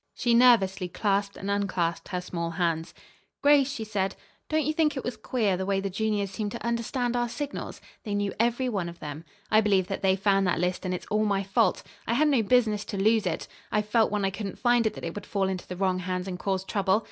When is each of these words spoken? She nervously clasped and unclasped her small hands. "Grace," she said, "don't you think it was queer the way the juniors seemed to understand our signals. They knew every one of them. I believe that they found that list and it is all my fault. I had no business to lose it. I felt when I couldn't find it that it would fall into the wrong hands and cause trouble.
She 0.15 0.33
nervously 0.33 0.87
clasped 0.89 1.37
and 1.37 1.51
unclasped 1.51 2.07
her 2.07 2.21
small 2.21 2.49
hands. 2.49 2.95
"Grace," 3.43 3.71
she 3.71 3.83
said, 3.83 4.15
"don't 4.49 4.65
you 4.65 4.73
think 4.73 4.97
it 4.97 5.03
was 5.03 5.15
queer 5.15 5.55
the 5.55 5.65
way 5.67 5.79
the 5.79 5.91
juniors 5.91 6.31
seemed 6.31 6.53
to 6.53 6.65
understand 6.65 7.15
our 7.15 7.29
signals. 7.29 7.79
They 8.03 8.15
knew 8.15 8.33
every 8.39 8.67
one 8.67 8.89
of 8.89 8.99
them. 8.99 9.23
I 9.51 9.61
believe 9.61 9.85
that 9.89 10.01
they 10.01 10.15
found 10.15 10.47
that 10.47 10.57
list 10.59 10.85
and 10.85 10.93
it 10.95 11.01
is 11.01 11.07
all 11.11 11.25
my 11.25 11.43
fault. 11.43 11.83
I 12.07 12.15
had 12.15 12.29
no 12.29 12.41
business 12.41 12.83
to 12.85 12.97
lose 12.97 13.27
it. 13.27 13.47
I 13.71 13.83
felt 13.83 14.09
when 14.09 14.25
I 14.25 14.31
couldn't 14.31 14.57
find 14.57 14.87
it 14.87 14.95
that 14.95 15.03
it 15.05 15.13
would 15.13 15.27
fall 15.27 15.47
into 15.47 15.67
the 15.67 15.77
wrong 15.77 15.99
hands 15.99 16.27
and 16.27 16.39
cause 16.39 16.63
trouble. 16.63 16.99